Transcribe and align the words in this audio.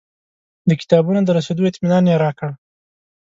د 0.69 0.71
کتابونو 0.81 1.19
د 1.23 1.29
رسېدو 1.37 1.67
اطمنان 1.71 2.03
یې 2.09 2.15
راکړ. 2.23 2.49